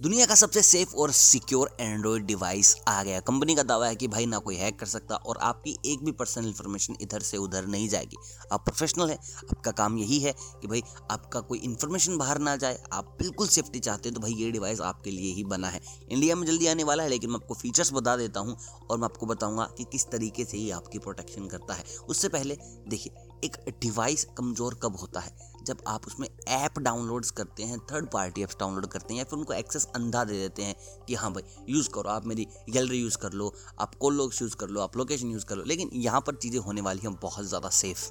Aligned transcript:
दुनिया 0.00 0.26
का 0.26 0.34
सबसे 0.34 0.60
सेफ़ 0.62 0.94
और 0.96 1.10
सिक्योर 1.12 1.70
एंड्रॉयड 1.80 2.24
डिवाइस 2.26 2.74
आ 2.88 3.02
गया 3.04 3.18
कंपनी 3.20 3.54
का 3.54 3.62
दावा 3.62 3.86
है 3.86 3.96
कि 3.96 4.06
भाई 4.08 4.26
ना 4.26 4.38
कोई 4.38 4.56
हैक 4.56 4.78
कर 4.80 4.86
सकता 4.86 5.14
और 5.16 5.38
आपकी 5.38 5.76
एक 5.86 6.04
भी 6.04 6.12
पर्सनल 6.12 6.46
इन्फॉर्मेशन 6.46 6.96
इधर 7.02 7.20
से 7.20 7.36
उधर 7.36 7.66
नहीं 7.66 7.88
जाएगी। 7.88 8.16
आप 8.52 8.64
प्रोफेशनल 8.64 9.10
है, 9.10 9.16
आपका 9.50 9.70
काम 9.72 9.98
यही 9.98 10.18
है 10.20 10.32
कि 10.32 10.68
भाई 10.68 10.82
आपका 11.10 11.40
कोई 11.40 11.58
इन्फॉर्मेशन 11.58 12.16
बाहर 12.18 12.38
ना 12.38 12.56
जाए। 12.56 12.78
आप 12.92 13.14
बिल्कुल 13.18 13.48
सेफ्टी 13.48 13.80
चाहते 13.80 14.08
हैं 14.08 14.14
तो 14.14 14.20
भाई 14.20 14.32
ये 14.34 14.50
डिवाइस 14.50 14.80
आपके 14.82 15.10
लिए 15.10 15.32
ही 15.34 15.44
बना 15.44 15.68
है। 15.68 15.80
इंडिया 16.10 16.36
में 16.36 16.46
जल्दी 16.46 16.66
आने 16.66 16.84
वाला 16.84 17.02
है, 17.02 17.08
लेकिन 17.08 17.30
मैं 17.30 17.36
आपको 17.36 17.54
फीचर्स 17.54 17.92
बता 17.92 18.16
देता 18.16 18.40
हूँ 18.40 18.56
और 18.90 18.98
मैं 18.98 19.04
आपको 19.04 19.26
बताऊँगा 19.26 19.68
कि 19.78 19.84
किस 19.92 20.06
तरीके 20.12 20.44
से 20.44 20.58
ये 20.58 20.70
आपकी 20.72 20.98
प्रोटेक्शन 20.98 21.48
करता 21.48 21.74
है। 21.74 21.84
उससे 22.08 22.28
पहले 22.28 22.58
देखिए 22.88 23.28
एक 23.44 23.56
डिवाइस 23.82 24.24
कमज़ोर 24.38 24.78
कब 24.82 24.96
होता 24.96 25.20
है? 25.20 25.32
जब 25.66 25.82
आप 25.86 26.06
उसमें 26.06 26.28
ऐप 26.48 26.78
डाउनलोड्स 26.78 27.30
करते 27.30 27.62
हैं 27.62 27.78
थर्ड 27.86 28.08
पार्टी 28.10 28.42
ऐप्स 28.42 28.56
डाउनलोड 28.60 28.86
करते 28.86 29.14
हैं, 29.14 29.18
या 29.18 29.24
फिर 29.24 29.38
उनको 29.38 29.52
एक्सेस 29.52 29.86
अंधा 29.94 30.24
दे 30.24 30.32
देते 30.32 30.62
हैं 30.62 30.74
कि 31.08 31.14
हाँ 31.14 31.32
भाई 31.32 31.64
यूज़ 31.68 31.88
करो, 31.88 32.10
आप 32.10 32.26
मेरी 32.26 32.46
गैलरी 32.70 32.98
यूज़ 32.98 33.18
कर 33.18 33.32
लो, 33.32 33.52
आप 33.80 33.94
कॉल 33.94 34.14
लोग 34.14 34.32
यूज़ 34.42 34.56
कर 34.56 34.68
लो, 34.68 34.80
आप 34.80 34.96
लोकेशन 34.96 35.30
यूज़ 35.30 35.46
कर 35.46 35.56
लो, 35.56 35.64
लेकिन 35.64 35.90
यहाँ 35.94 36.20
पर 36.20 36.34
चीज़ें 36.34 36.58
होने 36.60 36.80
वाली 36.80 37.00
हैं 37.00 37.14
बहुत 37.22 37.46
ज़्यादा 37.46 37.68
सेफ़ 37.70 38.08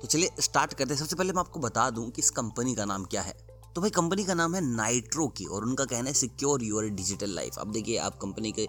तो 0.00 0.06
चलिए 0.06 0.30
स्टार्ट 0.40 0.74
करते 0.74 0.94
हैं। 0.94 1.00
सबसे 1.00 1.16
पहले 1.16 1.32
मैं 1.32 1.40
आपको 1.40 1.60
बता 1.60 1.88
दूँ 1.90 2.10
कि 2.10 2.22
इस 2.22 2.30
कंपनी 2.32 2.74
का 2.74 2.84
नाम 2.84 3.04
क्या 3.04 3.22
है। 3.22 3.32
तो 3.74 3.80
भाई 3.80 3.90
कंपनी 3.90 4.24
का 4.24 4.34
नाम 4.34 4.54
है 4.54 4.60
नाइट्रो 4.66 5.26
की 5.28 5.44
और 5.46 5.64
उनका 5.64 5.84
कहना 5.84 6.08
है 6.08 6.14
सिक्योर 6.14 6.62
योर 6.62 6.88
डिजिटल 6.90 7.30
लाइफ 7.30 7.58
अब 7.58 7.72
देखिए, 7.72 7.98
आप 7.98 8.18
कंपनी 8.18 8.52
के 8.52 8.68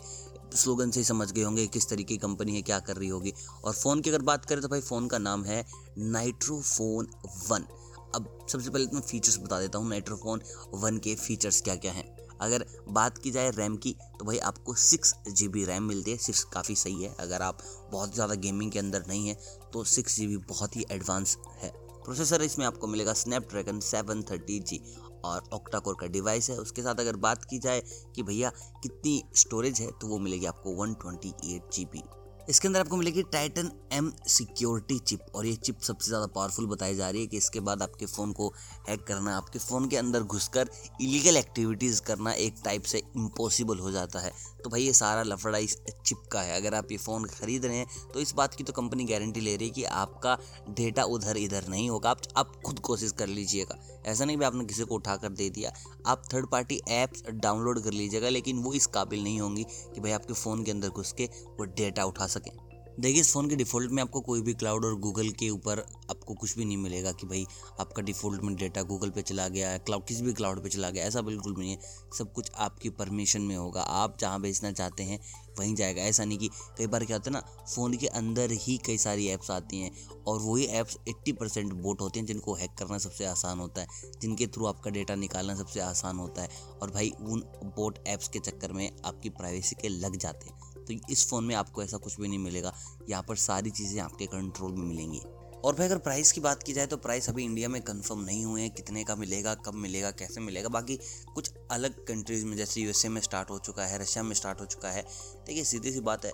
स्लोगन 0.53 0.91
से 0.91 0.99
ही 0.99 1.03
समझ 1.05 1.31
गए 1.31 1.43
होंगे 1.43 1.65
किस 1.67 1.89
तरीके 1.89 2.13
की 2.13 2.17
कंपनी 2.19 2.55
है, 2.55 2.61
क्या 2.61 2.79
कर 2.79 2.95
रही 2.95 3.09
होगी। 3.09 3.33
और 3.63 3.73
फ़ोन 3.73 4.01
की 4.01 4.09
अगर 4.09 4.21
बात 4.23 4.45
करें 4.45 4.61
तो 4.61 4.67
भाई 4.67 4.81
फ़ोन 4.81 5.07
का 5.07 5.17
नाम 5.19 5.43
है 5.45 5.65
नाइट्रो 5.99 6.59
फ़ोन 6.61 7.07
वन। 7.49 7.67
अब 8.15 8.47
सबसे 8.49 8.69
पहले 8.69 8.85
तो 8.85 8.95
मैं 8.95 9.01
फीचर्स 9.03 9.37
बता 9.39 9.59
देता 9.59 9.77
हूँ, 9.77 9.89
नाइट्रोफोन 9.89 10.41
वन 10.75 10.97
के 10.97 11.15
फीचर्स 11.17 11.61
क्या 11.61 11.75
क्या 11.77 11.91
हैं। 11.91 12.09
अगर 12.39 12.65
बात 12.89 13.17
की 13.17 13.31
जाए 13.31 13.49
रैम 13.51 13.75
की 13.77 13.95
तो 14.19 14.25
भाई 14.25 14.37
आपको 14.39 14.73
सिक्स 14.75 15.13
जी 15.29 15.47
बी 15.47 15.63
रैम 15.65 15.83
मिलती 15.83 16.11
है। 16.11 16.17
सिक्स 16.19 16.43
काफ़ी 16.53 16.75
सही 16.75 17.03
है, 17.03 17.13
अगर 17.19 17.41
आप 17.41 17.57
बहुत 17.91 18.13
ज़्यादा 18.13 18.35
गेमिंग 18.37 18.71
के 18.71 18.79
अंदर 18.79 19.03
नहीं 19.07 19.27
है 19.27 19.37
तो 19.73 19.83
सिक्स 19.85 20.15
जी 20.15 20.27
बी 20.27 20.37
बहुत 20.49 20.75
ही 20.75 20.85
एडवांस 20.91 21.37
है। 21.55 21.71
प्रोसेसर 22.03 22.41
इसमें 22.41 22.65
आपको 22.65 22.87
मिलेगा 22.87 23.13
स्नैपड्रैगन 23.15 23.79
सेवन 23.81 24.23
थर्टी 24.23 24.59
जी 24.61 24.81
और 25.25 25.49
ऑक्टा 25.53 25.79
कोर 25.79 25.95
का 25.99 26.07
डिवाइस 26.07 26.49
है, 26.49 26.57
उसके 26.57 26.81
साथ 26.81 26.99
अगर 26.99 27.15
बात 27.17 27.45
की 27.45 27.59
जाए 27.59 27.81
कि 28.15 28.23
भैया 28.23 28.51
कितनी 28.83 29.21
स्टोरेज 29.35 29.81
है 29.81 29.91
तो 29.91 30.07
वो 30.07 30.19
मिलेगी 30.19 30.45
आपको 30.45 30.75
one 30.75 30.93
twenty 30.93 31.33
eight 31.55 31.71
G 31.73 31.85
B 31.85 32.03
इसके 32.49 32.67
अंदर 32.67 32.79
आपको 32.79 32.97
मिलेगी 32.97 33.23
टाइटन 33.23 33.71
एम 33.93 34.11
सिक्योरिटी 34.27 34.97
चिप 34.99 35.35
और 35.35 35.45
ये 35.45 35.55
चिप 35.55 35.79
सबसे 35.81 36.07
ज़्यादा 36.07 36.27
पावरफुल 36.35 36.65
बताई 36.67 36.95
जा 36.95 37.09
रही 37.09 37.21
है 37.21 37.27
कि 37.27 37.37
इसके 37.37 37.59
बाद 37.59 37.81
आपके 37.81 38.05
फ़ोन 38.05 38.31
को 38.31 38.47
हैक 38.89 39.03
करना, 39.07 39.35
आपके 39.37 39.59
फ़ोन 39.59 39.87
के 39.89 39.97
अंदर 39.97 40.23
घुसकर 40.23 40.69
इलीगल 41.01 41.37
एक्टिविटीज़ 41.37 42.01
करना 42.01 42.31
एक 42.33 42.55
टाइप 42.65 42.83
से 42.83 42.97
इम्पॉसिबल 42.97 43.79
हो 43.79 43.91
जाता 43.91 44.19
है। 44.19 44.31
तो 44.63 44.69
भाई 44.69 44.81
ये 44.81 44.93
सारा 44.93 45.23
लफड़ा 45.23 45.57
इस 45.57 45.77
चिप 46.05 46.23
का 46.31 46.41
है। 46.41 46.55
अगर 46.55 46.75
आप 46.75 46.91
ये 46.91 46.97
फ़ोन 46.97 47.25
खरीद 47.27 47.65
रहे 47.65 47.77
हैं 47.77 47.87
तो 48.13 48.19
इस 48.19 48.33
बात 48.35 48.55
की 48.55 48.63
तो 48.63 48.73
कंपनी 48.73 49.05
गारंटी 49.05 49.39
ले 49.39 49.55
रही 49.55 49.67
है 49.67 49.73
कि 49.73 49.83
आपका 49.83 50.37
डेटा 50.71 51.03
उधर 51.05 51.37
इधर 51.37 51.67
नहीं 51.69 51.89
होगा। 51.89 52.09
आप 52.09 52.21
आप 52.37 52.51
खुद 52.65 52.79
कोशिश 52.81 53.11
कर 53.19 53.27
लीजिएगा। 53.29 53.77
ऐसा 54.05 54.25
नहीं 54.25 54.37
भी 54.37 54.45
आपने 54.45 54.65
किसी 54.65 54.83
को 54.83 54.95
उठा 54.95 55.15
कर 55.17 55.29
दे 55.31 55.49
दिया। 55.49 55.71
आप 56.07 56.23
थर्ड 56.33 56.47
पार्टी 56.51 56.81
ऐप्स 56.91 57.23
डाउनलोड 57.31 57.83
कर 57.83 57.91
लीजिएगा, 57.91 58.29
लेकिन 58.29 58.61
वो 58.63 58.73
इस 58.73 58.85
काबिल 58.89 59.23
नहीं 59.23 59.39
होंगी 59.41 59.63
कि 59.63 60.01
भाई 60.01 60.11
आपके 60.11 60.33
फ़ोन 60.33 60.63
के 60.63 60.71
अंदर 60.71 60.89
घुस 60.89 61.11
के 61.13 61.25
वो 61.59 61.65
डेटा 61.65 62.05
उठा 62.05 62.27
सकें। 62.31 62.51
देखिए, 62.99 63.21
इस 63.21 63.31
फ़ोन 63.33 63.47
के 63.49 63.55
डिफ़ॉल्ट 63.55 63.91
में 63.91 64.01
आपको 64.03 64.19
कोई 64.21 64.41
भी 64.41 64.53
क्लाउड 64.53 64.85
और 64.85 64.95
गूगल 64.99 65.29
के 65.31 65.49
ऊपर 65.49 65.79
आपको 66.11 66.33
कुछ 66.33 66.55
भी 66.57 66.65
नहीं 66.65 66.77
मिलेगा 66.77 67.11
कि 67.11 67.27
भाई 67.27 67.45
आपका 67.79 68.01
डिफ़ॉल्ट 68.01 68.41
में 68.43 68.55
डेटा 68.55 68.81
गूगल 68.81 69.09
पे 69.09 69.21
चला 69.21 69.47
गया 69.47 69.69
है 69.69 69.79
क्लाउड 69.79 70.05
किसी 70.05 70.23
भी 70.23 70.33
क्लाउड 70.33 70.61
पे 70.63 70.69
चला 70.69 70.89
गया 70.89 71.05
ऐसा 71.05 71.21
बिल्कुल 71.21 71.55
नहीं 71.57 71.71
है। 71.71 71.79
सब 72.17 72.31
कुछ 72.33 72.51
आपकी 72.57 72.89
परमिशन 72.89 73.41
में 73.41 73.55
होगा। 73.55 73.81
आप 73.81 74.17
जहाँ 74.19 74.41
भेजना 74.41 74.71
चाहते 74.71 75.03
हैं, 75.03 75.19
वहीं 75.59 75.75
जाएगा। 75.75 76.01
ऐसा 76.01 76.25
नहीं 76.25 76.37
कि 76.37 76.49
कई 76.77 76.87
बार 76.87 77.05
क्या 77.05 77.17
होता 77.17 77.29
है 77.29 77.33
ना 77.33 77.41
फ़ोन 77.65 77.97
के 77.97 78.07
अंदर 78.07 78.51
ही 78.61 78.77
कई 78.85 78.97
सारी 78.97 79.27
ऐप्स 79.27 79.51
आती 79.51 79.79
हैं 79.79 79.91
और 80.27 80.39
वही 80.41 80.65
ऐप्स 80.65 80.97
एट्टी 81.07 81.31
परसेंट 81.33 81.73
बोट 81.73 82.01
होते 82.01 82.19
हैं 82.19 82.27
जिनको 82.27 82.55
हैक 82.55 82.75
करना 82.79 82.97
सबसे 82.97 83.25
आसान 83.25 83.59
होता 83.59 83.81
है, 83.81 83.87
जिनके 84.21 84.47
थ्रू 84.47 84.65
आपका 84.65 84.91
डेटा 84.91 85.15
निकालना 85.15 85.55
सबसे 85.55 85.79
आसान 85.79 86.19
होता 86.19 86.41
है 86.41 86.49
और 86.81 86.91
भाई 86.91 87.13
उन 87.21 87.43
बोट 87.75 88.07
ऐप्स 88.07 88.27
के 88.27 88.39
चक्कर 88.41 88.71
में 88.71 88.89
आपकी 89.05 89.29
प्राइवेसी 89.31 89.75
के 89.81 89.89
लग 89.89 90.17
जाते 90.17 90.49
हैं। 90.49 90.60
तो 90.87 90.93
इस 91.09 91.27
फ़ोन 91.29 91.43
में 91.43 91.55
आपको 91.55 91.83
ऐसा 91.83 91.97
कुछ 91.97 92.19
भी 92.19 92.27
नहीं 92.27 92.39
मिलेगा। 92.39 92.73
यहाँ 93.09 93.23
पर 93.23 93.35
सारी 93.37 93.69
चीज़ें 93.71 94.01
आपके 94.01 94.25
कंट्रोल 94.27 94.71
में 94.71 94.85
मिलेंगी। 94.85 95.21
और 95.65 95.75
भाई 95.75 95.87
अगर 95.87 95.97
प्राइस 95.97 96.31
की 96.31 96.41
बात 96.41 96.63
की 96.63 96.73
जाए 96.73 96.87
तो 96.87 96.97
प्राइस 96.97 97.29
अभी 97.29 97.43
इंडिया 97.43 97.69
में 97.69 97.81
कंफर्म 97.81 98.19
नहीं 98.19 98.45
हुए 98.45 98.61
हैं, 98.61 98.69
कितने 98.71 99.03
का 99.03 99.15
मिलेगा, 99.15 99.53
कब 99.55 99.73
मिलेगा, 99.73 100.11
कैसे 100.11 100.41
मिलेगा। 100.41 100.69
बाकी 100.69 100.97
कुछ 101.35 101.51
अलग 101.71 102.03
कंट्रीज़ 102.05 102.45
में, 102.45 102.55
जैसे 102.57 102.81
यूएसए 102.81 103.09
में 103.09 103.21
स्टार्ट 103.21 103.49
हो 103.49 103.57
चुका 103.59 103.85
है 103.85 104.01
रशिया 104.01 104.23
में 104.23 104.33
स्टार्ट 104.35 104.61
हो 104.61 104.65
चुका 104.65 104.91
है 104.91 105.01
देखिए 105.47 105.63
सीधी 105.63 105.91
सी 105.91 105.99
बात 106.01 106.25
है। 106.25 106.31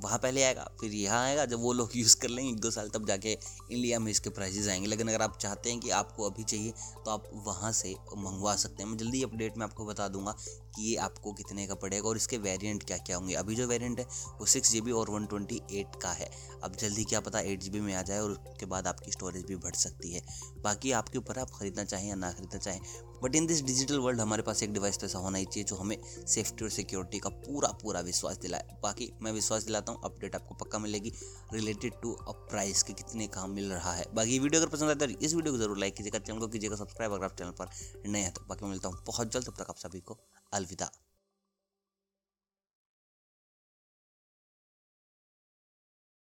वहाँ 0.00 0.18
पहले 0.18 0.42
आएगा, 0.42 0.68
फिर 0.80 0.92
यहाँ 0.92 1.24
आएगा, 1.24 1.44
जब 1.44 1.60
वो 1.60 1.72
लोग 1.72 1.96
यूज़ 1.96 2.16
कर 2.16 2.28
लेंगे 2.28 2.50
एक 2.50 2.60
दो 2.60 2.70
साल, 2.70 2.88
तब 2.88 3.06
जाके 3.06 3.32
इंडिया 3.32 3.98
में 3.98 4.10
इसके 4.10 4.30
प्राइजेज 4.30 4.68
आएँगे। 4.68 4.86
लेकिन 4.86 5.08
अगर 5.08 5.22
आप 5.22 5.38
चाहते 5.38 5.70
हैं 5.70 5.80
कि 5.80 5.90
आपको 5.92 6.28
अभी 6.30 6.44
चाहिए 6.44 6.72
तो 7.04 7.10
आप 7.10 7.30
वहाँ 7.46 7.72
से 7.72 7.94
मंगवा 8.18 8.54
सकते 8.56 8.82
हैं। 8.82 8.90
मैं 8.90 8.98
जल्दी 8.98 9.22
अपडेट 9.22 9.56
में 9.58 9.64
आपको 9.64 9.86
बता 9.86 10.08
दूँगा 10.08 10.34
कि 10.76 10.82
ये 10.82 10.96
आपको 10.98 11.32
कितने 11.32 11.66
का 11.66 11.74
पड़ेगा 11.74 12.08
और 12.08 12.16
इसके 12.16 12.38
वेरिएंट 12.38 12.82
क्या 12.82 12.96
क्या 12.98 13.16
होंगे। 13.16 13.34
अभी 13.34 13.54
जो 13.54 13.66
वेरिएंट 13.66 14.00
है, 14.00 14.06
वो 14.40 14.46
सिक्स 14.46 14.72
जी 14.72 14.80
और 14.80 15.10
वन 15.10 15.26
ट्वेंटी 15.26 15.60
एट 15.72 16.00
का 16.02 16.12
है। 16.12 16.30
अब 16.64 16.76
जल्दी 16.76 17.04
क्या 17.04 17.20
पता 17.20 17.40
एट 17.40 17.60
जी 17.60 17.80
में 17.80 17.94
आ 17.94 18.02
जाए 18.02 18.18
और 18.18 18.30
उसके 18.30 18.66
बाद 18.66 18.86
आपकी 18.86 19.12
स्टोरेज 19.12 19.44
भी 19.44 19.56
बढ़ 19.56 19.74
सकती 19.76 20.12
है। 20.12 20.22
बाकी 20.62 20.92
आपके 20.92 21.18
ऊपर 21.18 21.38
आप 21.38 21.50
ख़रीदना 21.50 21.84
चाहें 21.84 22.08
या 22.08 22.14
ना 22.14 22.32
खरीदना 22.32 22.58
चाहें 22.58 22.80
but 23.22 23.34
in 23.36 23.46
this 23.46 23.62
digital 23.62 23.98
world 23.98 24.20
हमारे 24.20 24.42
पास 24.42 24.62
एक 24.62 24.72
डिवाइस 24.72 24.98
तो 24.98 25.06
ऐसा 25.06 25.18
होना 25.18 25.38
ही 25.38 25.44
चाहिए, 25.44 25.64
जो 25.64 25.76
हमें 25.76 25.96
सेफ्टी 26.26 26.64
और 26.64 26.70
सिक्योरिटी 26.70 27.18
का 27.18 27.28
पूरा 27.30 27.68
पूरा 27.82 28.00
विश्वास 28.00 28.38
दिलाए। 28.38 28.78
बाकी 28.82 29.12
मैं 29.22 29.32
विश्वास 29.32 29.64
दिलाता 29.64 29.89
हूँ 29.90 30.00
अपडेट 30.04 30.34
आपको 30.34 30.54
पक्का 30.54 30.78
मिलेगी 30.78 31.12
रिलेटेड 31.52 32.00
टू 32.02 32.12
अ 32.12 32.32
प्राइस 32.50 32.82
के 32.82 32.92
कितने 32.94 33.26
का 33.28 33.46
मिल 33.48 33.72
रहा 33.72 33.92
है। 33.92 34.06
बाकी 34.14 34.38
वीडियो 34.38 34.62
अगर 34.62 34.70
पसंद 34.70 34.90
आता 34.90 35.04
है 35.04 35.12
तो 35.12 35.20
इस 35.20 35.34
वीडियो 35.34 35.52
को 35.52 35.58
ज़रूर 35.58 35.78
लाइक 35.78 35.96
कीजिएगा 35.96 36.18
चैनल 36.20 36.38
को 36.38 36.48
कीजिएगा 36.48 36.76
सब्सक्राइब 36.76 37.12
अगर 37.12 37.24
आप 37.24 37.36
चैनल 37.38 37.50
पर 37.60 38.08
नए 38.08 38.20
हैं 38.20 38.32
तो 38.32 38.44
बाकी 38.48 38.66
मिलता 38.66 38.88
हूँ 38.88 39.02
बहुत 39.06 39.32
जल्द, 39.32 39.46
तब 39.46 39.54
तक 39.58 39.70
आप 39.70 39.76
सभी 39.78 40.00
को 40.00 40.18
अलविदा। 40.52 40.90